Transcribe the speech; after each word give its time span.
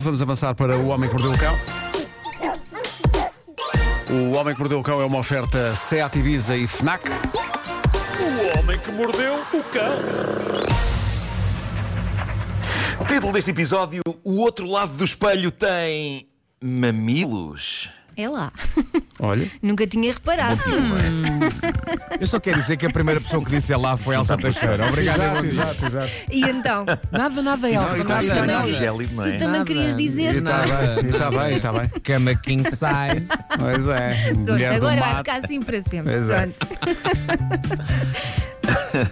Vamos 0.00 0.22
avançar 0.22 0.54
para 0.54 0.78
o 0.78 0.86
Homem 0.86 1.10
que 1.10 1.16
Mordeu 1.16 1.32
o 1.32 1.38
Cão. 1.38 1.58
O 4.08 4.36
Homem 4.36 4.54
que 4.54 4.60
Mordeu 4.60 4.78
o 4.78 4.82
Cão 4.84 5.00
é 5.00 5.04
uma 5.04 5.18
oferta 5.18 5.74
Seat 5.74 6.16
Ibiza 6.16 6.56
e 6.56 6.68
FNAC. 6.68 7.08
O 7.10 8.58
homem 8.58 8.78
que 8.78 8.92
mordeu 8.92 9.34
o 9.34 9.62
cão. 9.64 9.98
Título 13.08 13.32
deste 13.32 13.50
episódio: 13.50 14.00
O 14.22 14.36
outro 14.36 14.70
lado 14.70 14.92
do 14.92 15.04
espelho 15.04 15.50
tem. 15.50 16.28
mamilos. 16.62 17.90
É 18.18 18.28
lá. 18.28 18.52
Olha. 19.20 19.48
Nunca 19.62 19.86
tinha 19.86 20.12
reparado. 20.12 20.60
Eu 22.20 22.26
só 22.26 22.40
quero 22.40 22.58
dizer 22.60 22.76
que 22.76 22.84
a 22.84 22.90
primeira 22.90 23.20
pessoa 23.20 23.44
que 23.44 23.48
disse 23.52 23.72
é 23.72 23.76
lá 23.76 23.96
foi 23.96 24.16
Elsa 24.16 24.36
Teixeira. 24.36 24.88
Obrigado, 24.88 25.20
Exato, 25.20 25.46
exato, 25.46 25.86
exato. 25.86 26.10
E 26.28 26.42
então? 26.42 26.84
Nada, 27.12 27.40
nada, 27.42 27.70
Elsa, 27.70 27.98
não, 27.98 28.04
nada, 28.06 28.24
e 28.24 28.28
também- 28.28 28.46
nada. 28.48 28.68
Não 28.68 28.98
Tu 28.98 29.30
também 29.38 29.46
Nada. 29.46 29.64
querias 29.64 29.94
dizer? 29.94 30.34
E 30.34 30.38
está 30.38 30.62
bem, 30.64 31.10
está 31.10 31.30
bem, 31.30 31.56
está 31.56 31.72
bem. 31.72 31.88
Cama 32.02 32.34
king 32.34 32.68
size. 32.68 33.28
Pois 33.56 33.88
é. 33.88 34.32
Pronto, 34.34 34.64
agora 34.64 35.00
vai 35.00 35.16
ficar 35.18 35.36
assim 35.44 35.62
para 35.62 35.80
sempre. 35.84 36.12
Pois 36.12 36.28
é. 36.30 36.46
Pronto. 36.48 36.56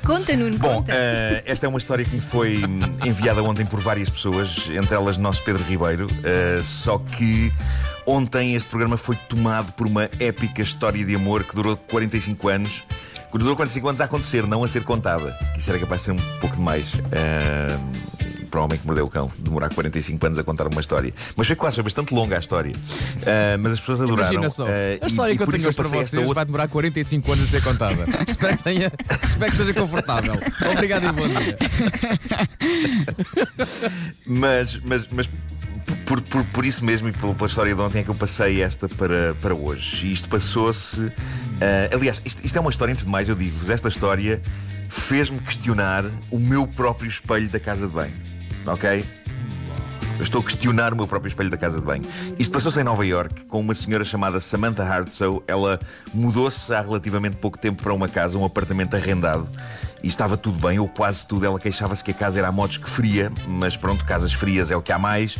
conta, 0.04 0.36
Nuno, 0.36 0.59
Bom, 0.59 0.74
conta. 0.78 0.92
eh, 0.92 1.42
esta 1.46 1.66
é 1.66 1.68
uma 1.68 1.78
história 1.78 2.04
que 2.04 2.12
me 2.14 2.20
foi 2.20 2.56
hum, 2.64 2.80
enviada 3.04 3.40
ontem 3.40 3.64
por 3.64 3.80
várias 3.80 4.10
pessoas, 4.10 4.68
entre 4.68 4.96
elas 4.96 5.16
nosso 5.16 5.45
Pedro 5.45 5.62
Ribeiro. 5.62 6.09
eh, 6.24 6.60
só 6.64 6.98
que 6.98 7.52
ontem 8.06 8.55
este 8.55 8.69
programa 8.70 8.96
foi 8.96 9.16
tomado 9.28 9.73
por 9.73 9.87
uma 9.87 10.09
épica 10.20 10.62
história 10.62 11.05
de 11.05 11.15
amor 11.15 11.45
que 11.45 11.55
durou 11.55 11.77
45 11.77 12.48
anos. 12.48 12.82
Que 13.30 13.38
durou 13.38 13.55
45 13.56 13.88
anos 13.88 14.01
a 14.01 14.05
acontecer, 14.05 14.46
não 14.46 14.62
a 14.65 14.69
ser 14.69 14.82
contada. 14.84 15.37
Que 15.52 15.59
Isso 15.60 15.69
era 15.69 15.79
capaz 15.79 16.01
de 16.02 16.05
ser 16.06 16.12
um 16.12 16.38
pouco 16.41 16.56
demais. 16.56 16.92
eh, 17.12 17.77
para 18.51 18.60
o 18.60 18.65
homem 18.65 18.79
que 18.79 18.87
mordeu 18.87 19.05
o 19.05 19.09
cão, 19.10 19.30
demorar 19.38 19.69
45 19.74 20.24
anos 20.24 20.38
a 20.38 20.45
contar 20.45 20.66
uma 20.69 20.80
história. 20.80 21.12
Mas 21.37 21.46
foi 21.48 21.56
quase, 21.56 21.74
foi 21.74 21.82
bastante 21.84 22.15
longa 22.15 22.37
a 22.37 22.38
história. 22.38 22.73
Eh, 23.27 23.56
mas 23.59 23.73
as 23.74 23.80
pessoas 23.80 24.01
adoraram. 24.01 24.23
Imagina 24.32 24.48
só. 24.48 24.66
eh, 24.68 24.98
A 25.02 25.04
e- 25.04 25.09
história 25.09 25.32
e 25.32 25.37
que 25.37 25.43
eu 25.43 25.46
por 25.46 25.52
tenho 25.54 25.68
hoje 25.68 25.76
para 25.76 25.88
vocês 25.88 26.15
outra- 26.15 26.35
vai 26.35 26.45
demorar 26.46 26.68
45 26.68 27.32
anos 27.32 27.45
a 27.45 27.51
ser 27.51 27.63
contada. 27.63 28.07
espero, 28.26 28.57
que 28.57 28.65
tenha, 28.65 28.93
espero 29.24 29.51
que 29.52 29.60
esteja 29.60 29.74
confortável. 29.74 30.35
Obrigado 30.73 31.07
e 31.09 31.13
bom 31.13 31.29
dia. 31.29 31.57
Mas, 34.26 34.80
mas, 34.85 35.09
mas 35.10 35.29
por, 36.07 36.23
por, 36.23 36.45
por 36.45 36.65
isso 36.65 36.85
mesmo 36.85 37.09
e 37.09 37.12
pela, 37.12 37.35
história 37.46 37.74
de 37.74 37.80
ontem 37.80 37.99
é 37.99 38.02
que 38.02 38.09
eu 38.09 38.15
passei 38.15 38.62
esta 38.62 38.88
para, 38.88 39.35
para 39.43 39.54
hoje. 39.54 40.07
E 40.07 40.13
isto 40.13 40.29
passou-se. 40.29 41.13
ah, 41.60 41.95
aliás, 41.95 42.23
isto, 42.24 42.46
isto 42.46 42.57
é 42.57 42.60
uma 42.60 42.71
história, 42.71 42.93
antes 42.93 43.04
de 43.04 43.10
mais, 43.10 43.29
eu 43.29 43.35
digo-vos, 43.35 43.68
esta 43.68 43.88
história 43.88 44.40
fez-me 44.88 45.40
questionar 45.40 46.04
o 46.30 46.38
meu 46.38 46.66
próprio 46.66 47.09
espelho 47.09 47.48
da 47.48 47.60
casa 47.60 47.88
de 47.88 47.93
banho. 47.93 48.15
Ok? 48.65 49.04
Eu 50.18 50.23
estou 50.23 50.40
a 50.40 50.45
questionar 50.45 50.95
o 50.95 50.96
meu 50.96 51.07
próprio 51.07 51.29
espelho 51.29 51.51
da 51.51 51.59
casa 51.59 51.79
de 51.79 51.85
banho. 51.85 52.02
Isto 52.38 52.51
passou-se 52.52 52.80
em 52.80 52.85
Nova 52.85 53.04
York 53.04 53.45
com 53.46 53.60
uma 53.60 53.74
senhora 53.74 54.02
chamada 54.02 54.41
Samantha 54.41 54.82
Hardsow. 54.82 55.43
Ela 55.46 55.79
mudou-se 56.15 56.73
há 56.73 56.80
relativamente 56.80 57.37
pouco 57.37 57.59
tempo 57.59 57.82
para 57.82 57.93
uma 57.93 58.09
casa, 58.09 58.38
um 58.38 58.45
apartamento 58.45 58.95
arrendado. 58.95 59.46
E 60.02 60.07
estava 60.07 60.37
tudo 60.37 60.59
bem, 60.66 60.79
ou 60.79 60.88
quase 60.88 61.26
tudo. 61.26 61.45
Ela 61.45 61.60
queixava-se 61.60 62.02
que 62.02 62.13
a 62.13 62.15
casa 62.15 62.38
era 62.38 62.48
a 62.48 62.52
modos 62.52 62.79
que 62.79 62.88
fria, 62.88 63.30
mas 63.46 63.76
pronto, 63.76 64.04
casas 64.06 64.32
frias 64.32 64.70
é 64.70 64.76
o 64.76 64.81
que 64.81 64.91
há 64.91 64.98
mais. 64.98 65.37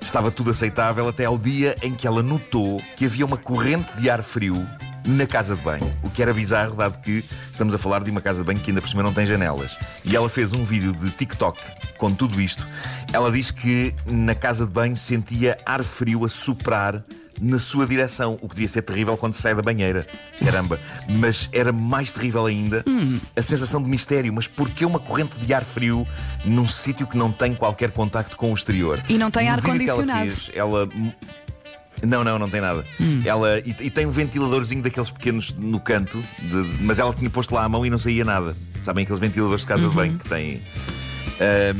Estava 0.00 0.30
tudo 0.30 0.50
aceitável 0.50 1.08
até 1.08 1.24
ao 1.24 1.38
dia 1.38 1.76
em 1.82 1.94
que 1.94 2.06
ela 2.06 2.22
notou 2.22 2.82
que 2.96 3.06
havia 3.06 3.26
uma 3.26 3.36
corrente 3.36 3.92
de 3.96 4.08
ar 4.08 4.22
frio 4.22 4.66
na 5.06 5.26
casa 5.26 5.54
de 5.54 5.62
banho. 5.62 5.90
O 6.02 6.10
que 6.10 6.20
era 6.20 6.34
bizarro, 6.34 6.74
dado 6.74 7.00
que 7.00 7.24
estamos 7.52 7.72
a 7.74 7.78
falar 7.78 8.02
de 8.02 8.10
uma 8.10 8.20
casa 8.20 8.40
de 8.40 8.46
banho 8.46 8.58
que 8.58 8.70
ainda 8.70 8.82
por 8.82 8.88
cima 8.88 9.02
não 9.02 9.12
tem 9.12 9.24
janelas. 9.24 9.76
E 10.04 10.16
ela 10.16 10.28
fez 10.28 10.52
um 10.52 10.64
vídeo 10.64 10.92
de 10.92 11.10
TikTok 11.10 11.60
com 11.96 12.12
tudo 12.12 12.40
isto. 12.40 12.66
Ela 13.12 13.30
diz 13.30 13.50
que 13.50 13.94
na 14.06 14.34
casa 14.34 14.66
de 14.66 14.72
banho 14.72 14.96
sentia 14.96 15.56
ar 15.64 15.82
frio 15.82 16.24
a 16.24 16.28
soprar 16.28 17.04
na 17.40 17.58
sua 17.58 17.86
direção, 17.86 18.38
o 18.40 18.48
que 18.48 18.54
devia 18.54 18.68
ser 18.68 18.82
terrível 18.82 19.16
quando 19.16 19.34
sai 19.34 19.54
da 19.54 19.62
banheira. 19.62 20.06
Caramba. 20.42 20.78
Mas 21.08 21.48
era 21.52 21.72
mais 21.72 22.12
terrível 22.12 22.46
ainda 22.46 22.84
a 23.36 23.42
sensação 23.42 23.82
de 23.82 23.88
mistério. 23.88 24.32
Mas 24.32 24.46
porquê 24.46 24.84
uma 24.84 24.98
corrente 24.98 25.36
de 25.36 25.52
ar 25.54 25.64
frio 25.64 26.06
num 26.44 26.66
sítio 26.68 27.06
que 27.06 27.16
não 27.16 27.30
tem 27.32 27.54
qualquer 27.54 27.90
contacto 27.90 28.36
com 28.36 28.50
o 28.50 28.54
exterior? 28.54 29.00
E 29.08 29.18
não 29.18 29.30
tem 29.30 29.46
ela 29.48 29.56
ar-condicionado. 29.56 30.20
fez, 30.30 30.50
Ela. 30.54 30.88
Não, 32.06 32.22
não, 32.22 32.38
não 32.38 32.48
tem 32.48 32.60
nada. 32.60 32.84
Ela, 33.24 33.58
e, 33.60 33.70
e 33.80 33.90
tem 33.90 34.04
um 34.04 34.10
ventiladorzinho 34.10 34.82
daqueles 34.82 35.10
pequenos 35.10 35.54
no 35.54 35.80
canto, 35.80 36.22
de- 36.40 36.82
mas 36.82 36.98
ela 36.98 37.12
tinha 37.14 37.30
posto 37.30 37.54
lá 37.54 37.64
a 37.64 37.68
mão 37.70 37.86
e 37.86 37.90
não 37.90 37.96
saía 37.96 38.22
nada. 38.22 38.54
Sabem 38.78 39.04
aqueles 39.04 39.18
ventiladores 39.20 39.62
de 39.62 39.66
casa 39.66 39.88
de 39.88 39.94
banho 39.94 40.18
que 40.18 40.28
têm. 40.28 40.60
Eh, 41.40 41.74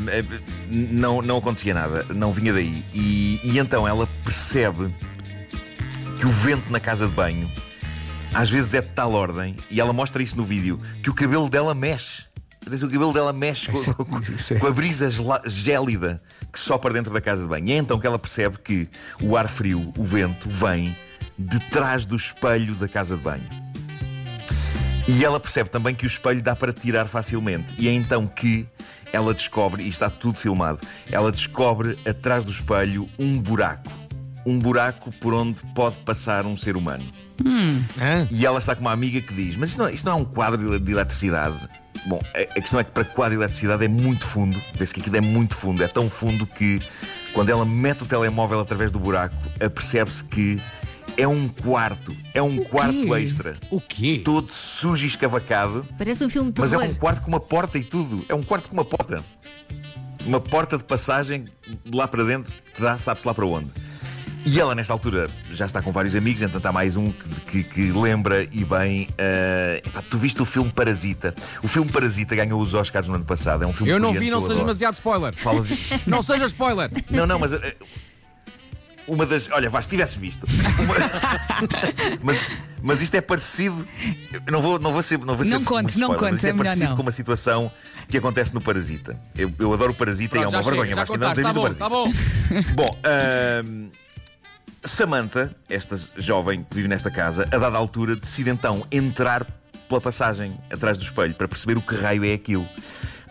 não, 0.70 1.20
não 1.20 1.36
acontecia 1.36 1.74
nada, 1.74 2.06
não 2.14 2.32
vinha 2.32 2.52
daí. 2.52 2.82
E, 2.94 3.40
e 3.44 3.58
então 3.58 3.86
ela 3.86 4.06
percebe 4.24 4.88
que 6.18 6.26
o 6.26 6.30
vento 6.30 6.70
na 6.70 6.80
casa 6.80 7.06
de 7.06 7.12
banho 7.14 7.50
às 8.34 8.50
vezes 8.50 8.74
é 8.74 8.82
de 8.82 8.88
tal 8.88 9.12
ordem, 9.12 9.56
e 9.70 9.80
ela 9.80 9.94
mostra 9.94 10.22
isso 10.22 10.36
no 10.36 10.44
vídeo, 10.44 10.78
que 11.02 11.08
o 11.08 11.14
cabelo 11.14 11.48
dela 11.48 11.74
mexe. 11.74 12.24
O 12.66 12.70
cabelo 12.90 13.12
dela 13.12 13.32
mexe 13.32 13.70
com, 13.70 13.94
com- 13.94 14.04
com- 14.04 14.18
é- 14.50 14.58
com 14.58 14.66
a 14.66 14.70
brisa 14.72 15.08
gélida 15.46 16.20
que 16.52 16.58
sopra 16.60 16.92
dentro 16.92 17.12
da 17.14 17.20
casa 17.20 17.44
de 17.44 17.48
banho. 17.48 17.66
E 17.68 17.72
é 17.72 17.76
então 17.78 17.98
que 17.98 18.06
ela 18.06 18.18
percebe 18.18 18.58
que 18.58 18.88
o 19.22 19.36
ar 19.38 19.48
frio, 19.48 19.90
o 19.96 20.04
vento, 20.04 20.50
vem 20.50 20.94
de 21.38 21.58
trás 21.70 22.04
do 22.04 22.14
espelho 22.16 22.74
da 22.74 22.88
casa 22.88 23.16
de 23.16 23.22
banho. 23.22 23.44
E 25.08 25.24
ela 25.24 25.38
percebe 25.38 25.70
também 25.70 25.94
que 25.94 26.04
o 26.04 26.08
espelho 26.08 26.42
dá 26.42 26.54
para 26.56 26.72
tirar 26.72 27.06
facilmente. 27.06 27.72
E 27.78 27.88
é 27.88 27.92
então 27.92 28.26
que 28.26 28.66
ela 29.12 29.32
descobre, 29.32 29.84
e 29.84 29.88
está 29.88 30.10
tudo 30.10 30.36
filmado, 30.36 30.80
ela 31.10 31.30
descobre 31.30 31.96
atrás 32.06 32.42
do 32.44 32.50
espelho 32.50 33.06
um 33.18 33.40
buraco. 33.40 33.88
Um 34.46 34.58
buraco 34.58 35.12
por 35.20 35.34
onde 35.34 35.60
pode 35.74 35.96
passar 35.96 36.46
um 36.46 36.56
ser 36.56 36.76
humano. 36.76 37.04
Hã? 38.00 38.26
E 38.30 38.46
ela 38.46 38.58
está 38.58 38.74
com 38.74 38.80
uma 38.80 38.92
amiga 38.92 39.20
que 39.20 39.34
diz: 39.34 39.56
Mas 39.56 39.70
isto 39.70 39.78
não, 39.78 39.88
isto 39.88 40.06
não 40.06 40.12
é 40.12 40.16
um 40.16 40.24
quadro 40.24 40.78
de, 40.78 40.84
de 40.84 40.92
eletricidade? 40.92 41.56
Bom, 42.06 42.20
a, 42.32 42.40
a 42.40 42.60
questão 42.60 42.78
é 42.78 42.84
que 42.84 42.92
para 42.92 43.04
quadro 43.04 43.36
de 43.36 43.42
eletricidade 43.42 43.84
é 43.84 43.88
muito 43.88 44.24
fundo. 44.24 44.58
Vê-se 44.74 44.94
que 44.94 45.00
aquilo 45.00 45.16
é 45.16 45.20
muito 45.20 45.54
fundo. 45.54 45.82
É 45.82 45.88
tão 45.88 46.08
fundo 46.08 46.46
que 46.46 46.80
quando 47.32 47.50
ela 47.50 47.66
mete 47.66 48.04
o 48.04 48.06
telemóvel 48.06 48.60
através 48.60 48.90
do 48.90 48.98
buraco, 48.98 49.36
apercebe-se 49.60 50.22
que 50.24 50.60
é 51.16 51.26
um 51.26 51.48
quarto. 51.48 52.16
É 52.32 52.42
um 52.42 52.62
quarto 52.64 53.16
extra. 53.16 53.56
O 53.70 53.80
quê? 53.80 54.20
Todo 54.24 54.50
sujo 54.52 55.04
e 55.04 55.08
escavacado. 55.08 55.86
Parece 55.98 56.24
um 56.24 56.30
filme 56.30 56.52
de 56.52 56.60
Mas 56.60 56.72
é 56.72 56.78
um 56.78 56.94
quarto 56.94 57.22
com 57.22 57.28
uma 57.28 57.40
porta 57.40 57.78
e 57.78 57.84
tudo. 57.84 58.24
É 58.28 58.34
um 58.34 58.42
quarto 58.42 58.68
com 58.68 58.74
uma 58.74 58.84
porta. 58.84 59.24
Uma 60.24 60.40
porta 60.40 60.76
de 60.76 60.84
passagem 60.84 61.44
de 61.84 61.96
lá 61.96 62.08
para 62.08 62.24
dentro, 62.24 62.52
que 62.74 62.82
dá, 62.82 62.98
sabe-se 62.98 63.26
lá 63.26 63.34
para 63.34 63.46
onde. 63.46 63.70
E 64.48 64.60
ela, 64.60 64.76
nesta 64.76 64.92
altura, 64.92 65.28
já 65.50 65.66
está 65.66 65.82
com 65.82 65.90
vários 65.90 66.14
amigos, 66.14 66.40
então 66.40 66.60
há 66.62 66.72
mais 66.72 66.96
um 66.96 67.10
que, 67.10 67.28
que- 67.50 67.64
que 67.64 67.90
lembra 67.92 68.44
e 68.52 68.64
bem. 68.64 69.08
eh, 69.18 69.82
epá, 69.84 70.00
tu 70.08 70.16
viste 70.16 70.40
o 70.40 70.44
filme 70.44 70.70
Parasita? 70.72 71.34
O 71.64 71.68
filme 71.68 71.90
Parasita 71.90 72.36
ganhou 72.36 72.60
os 72.60 72.72
Oscars 72.72 73.08
no 73.08 73.14
ano 73.16 73.24
passado. 73.24 73.64
É 73.64 73.66
um 73.66 73.72
filme 73.72 73.90
Eu 73.90 73.98
não 73.98 74.12
vi, 74.12 74.30
não 74.30 74.38
seja 74.40 74.52
adoro. 74.52 74.66
demasiado 74.66 74.94
spoiler. 74.94 75.34
Fala 75.34 75.62
de- 75.62 75.76
Não 76.06 76.22
seja 76.22 76.44
spoiler. 76.46 76.88
Não, 77.10 77.26
não, 77.26 77.40
mas. 77.40 77.52
eh, 77.54 77.76
Uma 79.08 79.26
das. 79.26 79.48
Olha, 79.50 79.68
vá, 79.68 79.82
se 79.82 79.88
tivesse 79.88 80.16
visto. 80.16 80.46
Uma- 80.46 80.94
mas, 82.22 82.38
mas 82.82 83.02
isto 83.02 83.16
é 83.16 83.20
parecido. 83.20 83.86
eu 84.32 84.52
Não 84.52 84.62
vou, 84.62 84.78
não 84.78 84.92
vou 84.92 85.02
ser. 85.02 85.18
Não, 85.18 85.34
vou 85.36 85.44
ser 85.44 85.50
Não 85.50 85.64
contes, 85.64 85.96
muito 85.96 86.08
não 86.08 86.14
spoiler, 86.14 86.34
isto 86.36 86.44
é 86.46 86.50
é 86.50 86.52
melhor 86.52 86.64
parecido 86.66 86.88
não. 86.90 86.96
com 86.96 87.02
uma 87.02 87.12
situação 87.12 87.70
que 88.08 88.16
acontece 88.18 88.54
no 88.54 88.60
Parasita. 88.60 89.18
Eu, 89.36 89.52
eu 89.58 89.72
adoro 89.74 89.90
o 89.90 89.94
Parasita 89.94 90.36
e 90.36 90.38
é 90.38 90.42
Pronto, 90.42 90.54
uma 90.54 90.62
já 90.62 90.70
vergonha. 90.70 90.90
chega, 90.90 91.00
mas 91.00 91.08
não 91.08 91.16
contaste. 91.16 91.42
tens 91.42 91.46
Está 91.72 91.88
visto 91.88 91.92
o 91.92 92.04
bom, 92.04 92.12
está 92.12 92.68
bom. 92.68 92.72
Bom, 92.74 92.98
ahm, 93.04 93.88
Samantha, 94.86 95.54
esta 95.68 95.96
jovem 96.16 96.62
que 96.62 96.74
vive 96.74 96.86
nesta 96.86 97.10
casa, 97.10 97.48
a 97.50 97.58
dada 97.58 97.76
altura 97.76 98.14
decide 98.14 98.50
então 98.50 98.86
entrar 98.90 99.44
pela 99.88 100.00
passagem 100.00 100.56
atrás 100.70 100.96
do 100.96 101.04
espelho 101.04 101.34
para 101.34 101.48
perceber 101.48 101.76
o 101.76 101.82
que 101.82 101.94
raio 101.94 102.24
é 102.24 102.32
aquilo. 102.32 102.66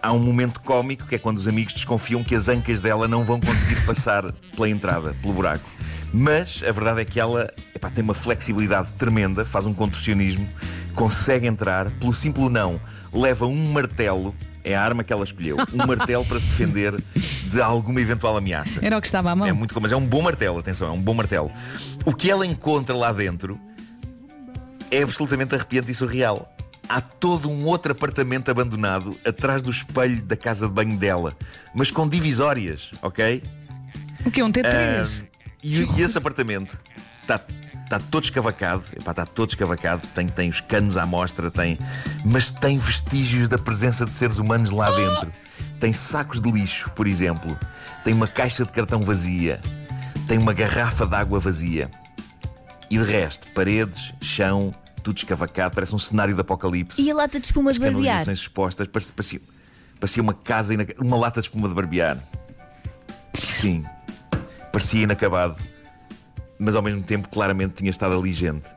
Há 0.01 0.11
um 0.11 0.19
momento 0.19 0.59
cómico 0.59 1.07
que 1.07 1.15
é 1.15 1.17
quando 1.17 1.37
os 1.37 1.47
amigos 1.47 1.73
desconfiam 1.73 2.23
que 2.23 2.35
as 2.35 2.49
ancas 2.49 2.81
dela 2.81 3.07
não 3.07 3.23
vão 3.23 3.39
conseguir 3.39 3.83
passar 3.87 4.31
pela 4.55 4.69
entrada, 4.69 5.15
pelo 5.21 5.33
buraco. 5.33 5.67
Mas 6.13 6.61
a 6.67 6.71
verdade 6.71 7.01
é 7.01 7.05
que 7.05 7.19
ela 7.19 7.51
epá, 7.73 7.89
tem 7.89 8.03
uma 8.03 8.13
flexibilidade 8.13 8.89
tremenda, 8.97 9.43
faz 9.43 9.65
um 9.65 9.73
contorcionismo, 9.73 10.47
consegue 10.93 11.47
entrar, 11.47 11.89
pelo 11.91 12.13
simples 12.13 12.51
não, 12.51 12.79
leva 13.11 13.45
um 13.45 13.71
martelo, 13.71 14.35
é 14.65 14.75
a 14.75 14.81
arma 14.81 15.03
que 15.03 15.13
ela 15.13 15.23
escolheu, 15.23 15.57
um 15.71 15.85
martelo 15.85 16.25
para 16.25 16.39
se 16.39 16.47
defender 16.47 16.95
de 17.51 17.61
alguma 17.61 18.01
eventual 18.01 18.35
ameaça. 18.35 18.79
Era 18.81 18.97
o 18.97 19.01
que 19.01 19.07
estava 19.07 19.31
à 19.31 19.35
mão. 19.35 19.47
É 19.47 19.53
muito, 19.53 19.79
mas 19.79 19.91
é 19.91 19.95
um 19.95 20.05
bom 20.05 20.23
martelo, 20.23 20.59
atenção, 20.59 20.87
é 20.87 20.91
um 20.91 21.01
bom 21.01 21.13
martelo. 21.13 21.51
O 22.03 22.13
que 22.13 22.29
ela 22.29 22.45
encontra 22.45 22.95
lá 22.95 23.13
dentro 23.13 23.59
é 24.89 25.03
absolutamente 25.03 25.53
arrepiante 25.53 25.91
e 25.91 25.95
surreal. 25.95 26.51
Há 26.89 26.99
todo 26.99 27.49
um 27.49 27.65
outro 27.65 27.91
apartamento 27.91 28.49
abandonado 28.49 29.15
atrás 29.25 29.61
do 29.61 29.69
espelho 29.69 30.21
da 30.23 30.35
casa 30.35 30.67
de 30.67 30.73
banho 30.73 30.97
dela, 30.97 31.35
mas 31.73 31.91
com 31.91 32.07
divisórias, 32.07 32.91
ok? 33.01 33.43
O 34.25 34.31
que? 34.31 34.41
Um 34.41 34.51
T3? 34.51 35.23
Ah, 35.23 35.25
e, 35.63 35.83
e 35.83 36.01
esse 36.01 36.17
apartamento 36.17 36.77
está 37.21 37.39
tá 37.89 37.99
todo 37.99 38.23
escavacado, 38.23 38.83
epá, 38.95 39.11
está 39.11 39.25
todo 39.25 39.49
escavacado, 39.49 40.05
tem, 40.13 40.27
tem 40.27 40.49
os 40.49 40.59
canos 40.59 40.97
à 40.97 41.05
mostra, 41.05 41.51
tem, 41.51 41.77
mas 42.23 42.51
tem 42.51 42.77
vestígios 42.77 43.47
da 43.47 43.57
presença 43.57 44.05
de 44.05 44.13
seres 44.13 44.39
humanos 44.39 44.71
lá 44.71 44.91
dentro. 44.91 45.31
tem 45.79 45.93
sacos 45.93 46.41
de 46.41 46.51
lixo, 46.51 46.89
por 46.91 47.07
exemplo, 47.07 47.57
tem 48.03 48.13
uma 48.13 48.27
caixa 48.27 48.65
de 48.65 48.71
cartão 48.71 49.01
vazia, 49.01 49.61
tem 50.27 50.37
uma 50.37 50.53
garrafa 50.53 51.05
de 51.05 51.15
água 51.15 51.39
vazia. 51.39 51.89
E 52.89 52.97
de 52.97 53.03
resto, 53.03 53.47
paredes, 53.53 54.13
chão, 54.21 54.73
tudo 55.03 55.17
escavacado, 55.17 55.75
parece 55.75 55.93
um 55.93 55.99
cenário 55.99 56.33
de 56.33 56.41
apocalipse. 56.41 57.01
E 57.01 57.11
a 57.11 57.15
lata 57.15 57.39
de 57.39 57.45
espuma 57.45 57.73
de 57.73 57.79
barbear? 57.79 58.03
canalizações 58.03 58.39
expostas, 58.39 58.87
parecia, 58.87 59.13
parecia, 59.13 59.41
parecia 59.99 60.23
uma 60.23 60.33
casa, 60.33 60.73
uma 60.99 61.17
lata 61.17 61.41
de 61.41 61.47
espuma 61.47 61.67
de 61.67 61.73
barbear. 61.73 62.17
Sim, 63.33 63.83
parecia 64.71 65.03
inacabado, 65.03 65.55
mas 66.59 66.75
ao 66.75 66.81
mesmo 66.81 67.03
tempo 67.03 67.29
claramente 67.29 67.75
tinha 67.75 67.89
estado 67.89 68.17
ali 68.17 68.31
gente. 68.31 68.67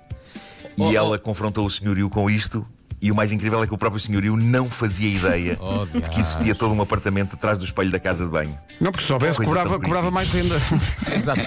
E 0.77 0.83
Oh, 0.83 0.89
oh. 0.91 0.95
ela 0.95 1.19
confrontou 1.19 1.67
o 1.67 1.71
senhorio 1.71 2.09
com 2.09 2.31
isto. 2.31 2.65
E 3.01 3.13
o 3.13 3.15
mais 3.15 3.33
incrível 3.33 3.63
é 3.63 3.67
que 3.67 3.75
o 3.75 3.79
próprio 3.79 4.01
senhorio 4.01 4.37
não 4.37 4.69
fazia 4.69 5.09
ideia 5.09 5.57
Oh, 5.69 5.85
de 5.87 6.01
que 6.09 6.21
existia 6.21 6.55
todo 6.55 6.73
um 6.73 6.81
apartamento 6.81 7.35
atrás 7.35 7.59
do 7.59 7.65
espelho 7.65 7.91
da 7.91 7.99
casa 7.99 8.25
de 8.25 8.31
banho. 8.31 8.57
Não, 8.81 8.91
porque 8.91 9.03
se 9.03 9.09
soubesse, 9.09 9.39
cobrava, 9.39 9.79
cobrava 9.79 10.11
mais 10.11 10.31
renda. 10.31 10.57
Exato. 11.15 11.41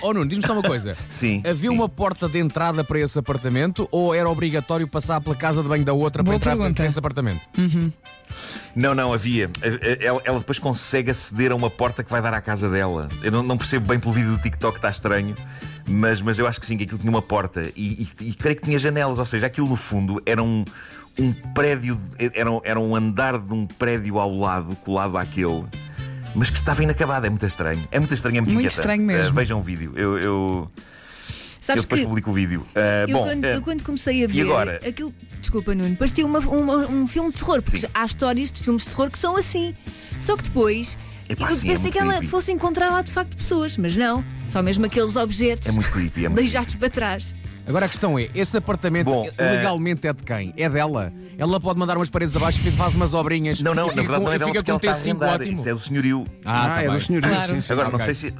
Oh, 0.00 0.08
oh 0.08 0.14
Nuno, 0.14 0.26
diz-me 0.26 0.46
só 0.46 0.54
uma 0.54 0.62
coisa. 0.62 0.96
Sim. 1.08 1.42
Havia 1.44 1.68
sim. 1.70 1.74
uma 1.74 1.88
porta 1.88 2.28
de 2.28 2.38
entrada 2.38 2.82
para 2.82 2.98
esse 2.98 3.18
apartamento 3.18 3.88
ou 3.90 4.14
era 4.14 4.28
obrigatório 4.28 4.88
passar 4.88 5.20
pela 5.20 5.36
casa 5.36 5.62
de 5.62 5.68
banho 5.68 5.84
da 5.84 5.92
outra 5.92 6.22
Boa 6.22 6.38
para 6.38 6.52
entrar 6.68 6.84
nesse 6.84 6.98
apartamento? 6.98 7.40
Não, 8.74 8.94
não, 8.94 9.12
havia. 9.12 9.50
Ela, 10.00 10.20
ela 10.24 10.38
depois 10.38 10.58
consegue 10.58 11.10
aceder 11.10 11.52
a 11.52 11.56
uma 11.56 11.70
porta 11.70 12.02
que 12.04 12.10
vai 12.10 12.22
dar 12.22 12.34
à 12.34 12.40
casa 12.40 12.68
dela. 12.68 13.08
Eu 13.22 13.32
não, 13.32 13.42
não 13.42 13.58
percebo 13.58 13.86
bem 13.86 13.98
pelo 13.98 14.12
vídeo 14.12 14.30
do 14.30 14.38
TikTok, 14.38 14.76
está 14.76 14.90
estranho. 14.90 15.34
Mas, 15.88 16.20
mas 16.20 16.38
eu 16.38 16.46
acho 16.46 16.60
que 16.60 16.66
sim, 16.66 16.76
que 16.76 16.84
aquilo 16.84 16.98
tinha 16.98 17.10
uma 17.10 17.22
porta 17.22 17.70
e, 17.74 18.02
e- 18.20 18.28
e 18.28 18.34
creio 18.34 18.56
que 18.56 18.62
tinha 18.62 18.78
janelas, 18.78 19.18
ou 19.18 19.24
seja, 19.24 19.46
aquilo 19.46 19.68
no 19.68 19.76
fundo 19.76 20.20
era 20.26 20.42
um, 20.42 20.64
um 21.18 21.32
prédio, 21.54 21.98
era, 22.34 22.50
um- 22.50 22.60
era 22.62 22.78
um 22.78 22.94
andar 22.94 23.38
de 23.38 23.52
um 23.54 23.66
prédio 23.66 24.18
ao 24.18 24.32
lado, 24.34 24.76
colado 24.76 25.16
àquele, 25.16 25.64
mas 26.34 26.50
que 26.50 26.56
estava 26.58 26.82
inacabado. 26.82 27.26
É 27.26 27.30
muito 27.30 27.46
estranho. 27.46 27.88
É 27.90 27.98
muito 27.98 28.12
estranho, 28.14 28.36
é 28.36 28.40
muito, 28.40 28.54
Muito 28.54 28.68
estranho 28.70 29.02
mesmo. 29.02 29.30
Uh, 29.30 29.34
vejam 29.34 29.58
o 29.60 29.62
vídeo. 29.62 29.92
Eu, 29.96 30.18
eu, 30.18 30.22
eu 30.22 30.70
Sabes 31.60 31.84
depois 31.84 32.00
que 32.02 32.06
publico 32.06 32.30
o 32.30 32.34
vídeo. 32.34 32.60
Uh, 32.74 33.08
eu, 33.08 33.16
bom, 33.18 33.24
quando, 33.24 33.44
uh, 33.44 33.48
eu 33.48 33.62
quando 33.62 33.82
comecei 33.82 34.24
a 34.24 34.28
ver 34.28 34.42
agora? 34.42 34.80
aquilo, 34.86 35.14
desculpa 35.40 35.74
Nuno, 35.74 35.96
parecia 35.96 36.26
uma- 36.26 36.38
uma- 36.40 36.86
um 36.86 37.06
filme 37.06 37.32
de 37.32 37.38
terror, 37.38 37.62
porque 37.62 37.78
Sim. 37.78 37.86
há 37.94 38.04
histórias 38.04 38.52
de 38.52 38.62
filmes 38.62 38.82
de 38.84 38.90
terror 38.90 39.10
que 39.10 39.18
são 39.18 39.36
assim. 39.36 39.74
Só 40.20 40.36
que 40.36 40.42
depois 40.44 40.98
Epá, 41.28 41.50
eu 41.50 41.56
sim, 41.56 41.68
é 41.68 41.70
pensei 41.72 41.82
muito 41.82 41.92
que 41.92 41.98
ela 41.98 42.12
creepy. 42.14 42.26
fosse 42.28 42.52
encontrar 42.52 42.90
lá 42.90 43.02
de 43.02 43.12
facto 43.12 43.36
pessoas, 43.36 43.76
mas 43.76 43.94
não, 43.94 44.24
só 44.46 44.62
mesmo 44.62 44.86
aqueles 44.86 45.14
objetos 45.16 45.68
é 45.68 45.72
muito 45.72 45.90
creepy. 45.90 46.24
É 46.24 46.28
muito 46.28 46.40
beijados 46.40 46.74
para 46.76 46.88
trás. 46.88 47.36
Agora 47.66 47.84
a 47.84 47.88
questão 47.88 48.18
é: 48.18 48.30
esse 48.34 48.56
apartamento 48.56 49.06
Bom, 49.10 49.28
eh, 49.36 49.50
legalmente 49.56 50.06
é 50.08 50.12
de 50.14 50.22
quem? 50.22 50.54
É 50.56 50.68
dela? 50.70 51.12
Ela 51.36 51.60
pode 51.60 51.78
mandar 51.78 51.96
umas 51.98 52.08
paredes 52.08 52.34
abaixo 52.34 52.58
e 52.66 52.70
faz 52.70 52.94
umas 52.94 53.12
obrinhas. 53.12 53.60
Não, 53.60 53.74
não, 53.74 53.84
e 53.84 53.86
na 53.88 53.90
fica 54.02 54.02
verdade 54.02 54.20
com, 54.20 54.24
não 54.24 54.32
é 54.32 54.36
e 54.36 54.38
dela 54.38 54.50
fica 54.52 54.62
porque 54.64 54.86
com 54.86 54.86
ela 54.88 54.96
está 54.96 55.10
a 55.10 55.12
um 55.12 55.16
T5 55.18 55.22
arrendar. 55.22 55.40
ótimo. 55.40 55.58
Isso 55.58 55.68
é 55.68 55.72
do 55.74 55.78
senhorio. 55.80 56.24
Ah, 56.44 56.68
tá 56.68 56.82
é 56.82 56.86
do 56.86 56.90
bem. 56.92 57.00
senhorio. 57.00 57.28
Claro. 57.30 57.48
Sim, 57.52 57.60
sim, 57.60 57.72
Agora, 57.74 57.88
não 57.88 57.94
ok. 57.96 58.04
sei 58.06 58.14
se. 58.14 58.34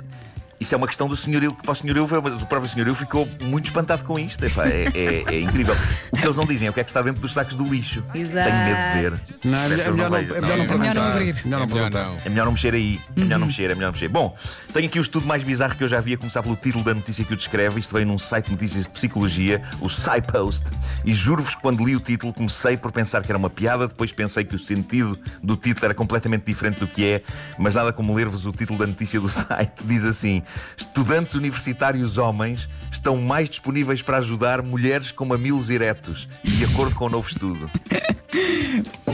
Isso 0.61 0.75
é 0.75 0.77
uma 0.79 0.87
questão 0.89 1.07
do 1.09 1.17
senhorio, 1.17 1.55
para 1.55 1.71
o 1.71 1.75
senhorio 1.75 2.07
ver, 2.07 2.21
mas 2.21 2.43
o 2.43 2.47
próprio 2.47 2.69
senhorio 2.69 2.95
ficou 2.95 3.29
muito 3.43 3.67
espantado 3.67 4.05
com 4.05 4.19
isto. 4.19 4.45
Epá, 4.45 4.67
É, 4.67 4.89
é- 4.95 5.25
é 5.37 5.41
incrível. 5.41 5.75
O 6.11 6.17
que 6.17 6.25
eles 6.25 6.37
não 6.37 6.45
dizem 6.45 6.67
é 6.67 6.71
o 6.71 6.75
que 6.75 6.81
é 6.81 6.85
que 6.85 6.91
está 6.91 7.01
dentro 7.03 7.21
dos 7.21 7.33
sacos 7.33 7.55
do 7.55 7.65
lixo. 7.65 8.03
Exato. 8.15 8.51
Tenho 8.51 8.65
medo 8.65 8.93
de 8.93 9.01
ver. 9.01 9.39
Não, 9.45 9.59
é 9.59 9.69
que 9.69 9.91
melhor 9.93 10.11
não, 10.11 10.17
é 10.17 10.23
melhor 10.23 10.41
não 10.41 10.85
É 10.85 10.95
não 10.95 11.03
abrir. 11.05 11.35
Melhor 11.45 11.59
não 11.61 11.63
É 11.63 11.67
melhor 11.67 11.69
perguntar. 11.69 12.05
não. 12.07 12.19
É 12.25 12.29
melhor 12.29 12.45
não 12.47 12.53
mexer 12.53 12.75
aí. 12.75 13.01
É 13.17 13.21
melhor 13.21 13.39
não 13.39 13.47
mexer, 13.47 13.65
é 13.71 13.75
melhor 13.75 13.87
não 13.89 13.93
mexer. 13.93 14.09
Bom, 14.09 14.37
tenho 14.73 14.87
aqui 14.87 14.99
o 14.99 15.03
estudo 15.03 15.27
mais 15.27 15.43
bizarro 15.43 15.77
que 15.77 15.85
eu 15.85 15.89
já 15.89 16.01
vi, 16.01 16.15
a 16.15 16.19
começar 16.19 16.43
pelo 16.43 16.57
título 16.57 16.83
da 16.85 16.93
notícia 16.95 17.25
que 17.25 17.33
o 17.33 17.37
descreve. 17.37 17.81
Isto 17.81 17.95
veio 17.95 18.07
num 18.07 18.19
site 18.19 18.47
de 18.47 18.53
notícias 18.53 18.85
de 18.85 18.91
psicologia, 18.91 19.63
o 19.81 19.89
SciPost. 19.89 20.65
E 21.05 21.15
juro-vos 21.15 21.55
que 21.55 21.61
quando 21.63 21.85
li 21.85 21.95
o 21.95 22.01
título 22.01 22.33
comecei 22.33 22.77
por 22.77 22.91
pensar 22.91 23.23
que 23.23 23.31
era 23.31 23.39
uma 23.39 23.51
piada, 23.51 23.87
depois 23.87 24.11
pensei 24.13 24.45
que 24.45 24.55
o 24.57 24.59
sentido 24.59 25.19
do 25.43 25.57
título 25.57 25.85
era 25.87 25.95
completamente 25.95 26.45
diferente 26.45 26.81
do 26.81 26.87
que 26.89 27.05
é, 27.05 27.23
mas 27.59 27.75
nada 27.77 27.93
como 27.93 28.13
ler-vos 28.15 28.45
o 28.47 28.53
título 28.53 28.79
da 28.79 28.87
notícia 28.87 29.21
do 29.21 29.29
site. 29.29 29.73
Diz 29.85 30.05
assim: 30.05 30.43
Estudantes 30.77 31.35
universitários 31.35 32.19
homens 32.19 32.69
estão 32.91 33.17
mais 33.17 33.49
disponíveis 33.49 34.03
para 34.03 34.19
ajudar 34.19 34.62
mulheres 34.62 35.11
com 35.11 35.25
mamilos 35.25 35.71
eretos, 35.71 36.29
de 36.43 36.65
acordo 36.65 36.95
com 36.95 37.06
o 37.06 37.11
novo 37.11 37.29
estudo. 37.29 37.71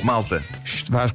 Malta, 0.02 0.42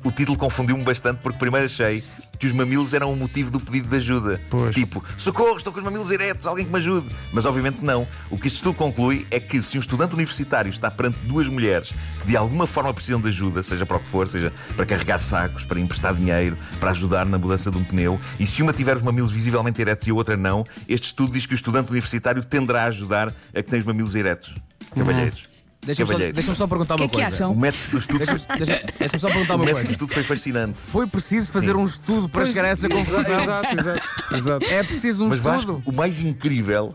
o 0.04 0.12
título 0.12 0.38
confundiu-me 0.38 0.84
bastante 0.84 1.20
porque 1.22 1.38
primeiro 1.38 1.66
achei 1.66 2.04
que 2.40 2.48
os 2.48 2.54
mamilos 2.54 2.94
eram 2.94 3.12
o 3.12 3.16
motivo 3.16 3.52
do 3.52 3.60
pedido 3.60 3.90
de 3.90 3.98
ajuda. 3.98 4.42
Pois. 4.50 4.74
Tipo, 4.74 5.04
socorro, 5.18 5.58
estou 5.58 5.74
com 5.74 5.80
os 5.80 5.86
mamilos 5.86 6.10
eretos, 6.10 6.48
alguém 6.48 6.66
que 6.66 6.72
me 6.72 6.78
ajude. 6.78 7.08
Mas 7.34 7.46
obviamente 7.46 7.84
não. 7.84 8.08
O 8.32 8.38
que 8.38 8.48
este 8.48 8.56
estudo 8.56 8.76
conclui 8.76 9.28
é 9.30 9.40
que 9.40 9.62
se 9.62 9.78
um 9.78 9.82
estudante 9.82 10.14
universitário 10.14 10.70
está 10.70 10.90
perante 10.90 11.18
duas 11.20 11.48
mulheres 11.50 11.94
que 12.22 12.28
de 12.28 12.38
alguma 12.38 12.66
forma 12.66 12.94
precisam 12.94 13.20
de 13.20 13.28
ajuda, 13.28 13.62
seja 13.62 13.86
para 13.86 13.98
o 13.98 14.00
que 14.00 14.08
for, 14.08 14.28
seja 14.30 14.54
para 14.76 14.86
carregar 14.86 15.20
sacos, 15.20 15.66
para 15.66 15.80
emprestar 15.80 16.16
dinheiro, 16.16 16.58
para 16.80 16.92
ajudar 16.92 17.26
na 17.26 17.38
mudança 17.38 17.70
de 17.70 17.78
um 17.78 17.84
pneu, 17.84 18.20
e 18.40 18.48
se 18.48 18.62
uma 18.62 18.72
tiver 18.72 18.96
os 18.96 19.04
mamilos 19.04 19.32
visivelmente 19.32 19.82
eretos 19.82 20.08
e 20.08 20.12
a 20.12 20.14
outra 20.14 20.38
não, 20.38 20.66
este 20.88 21.08
estudo 21.08 21.34
diz 21.34 21.46
que 21.46 21.54
o 21.54 21.56
estudante 21.56 21.90
universitário 21.90 22.44
tenderá 22.44 22.84
a 22.84 22.88
ajudar 22.88 23.34
a 23.54 23.62
que 23.62 23.70
tem 23.70 23.80
os 23.80 23.86
mamilos 23.86 24.16
eretos. 24.16 24.54
Cavalheiros. 24.96 25.59
Deixa-me 25.82 26.42
só, 26.44 26.54
só 26.54 26.68
perguntar 26.68 26.96
O 26.96 26.98
que 26.98 27.04
uma 27.04 27.06
é 27.06 27.10
que 27.10 27.16
coisa. 27.22 27.28
acham? 27.36 27.52
O 27.54 27.58
método 27.60 27.92
do 27.92 27.98
estudo, 28.00 28.18
Deixa-me 28.20 28.40
deixa, 28.58 28.84
deixa-me 29.00 29.20
só 29.20 29.28
perguntar 29.30 29.54
o 29.54 29.58
uma 29.58 29.66
método 29.66 29.72
do 29.72 29.74
coisa. 29.86 29.92
estudo 29.92 30.14
foi 30.14 30.24
fascinante. 30.24 30.78
Foi 30.78 31.08
preciso 31.08 31.52
fazer 31.52 31.76
um 31.76 31.86
estudo 31.86 32.28
para 32.30 32.46
chegar 32.46 32.66
a 32.66 32.68
essa 32.68 32.90
conclusão? 32.90 33.42
Exato, 33.44 33.76
exato, 33.80 34.36
exato. 34.36 34.66
É 34.66 34.84
preciso 34.84 35.24
um 35.24 35.28
Mas 35.30 35.38
estudo? 35.38 35.52
Vasco, 35.54 35.84
o 35.86 35.92
mais 35.94 36.20
incrível, 36.22 36.94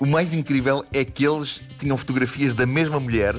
o 0.00 0.06
mais 0.06 0.32
incrível 0.34 0.84
é 0.92 1.04
que 1.04 1.26
eles 1.26 1.60
tinham 1.78 1.96
fotografias 1.96 2.54
da 2.54 2.66
mesma 2.66 2.98
mulher 2.98 3.36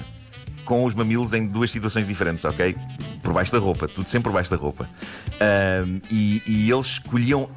com 0.63 0.83
os 0.85 0.93
mamilos 0.93 1.33
em 1.33 1.45
duas 1.45 1.71
situações 1.71 2.05
diferentes, 2.05 2.45
ok? 2.45 2.75
Por 3.23 3.33
baixo 3.33 3.51
da 3.53 3.57
roupa, 3.59 3.87
tudo 3.87 4.07
sempre 4.07 4.29
por 4.29 4.33
baixo 4.33 4.51
da 4.51 4.57
roupa. 4.57 4.87
Ahm, 5.39 5.99
e, 6.11 6.41
e 6.45 6.71
eles 6.71 6.85
escolhiam 6.85 7.49